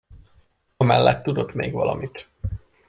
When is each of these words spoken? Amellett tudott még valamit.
Amellett 0.77 1.23
tudott 1.23 1.53
még 1.53 1.73
valamit. 1.73 2.29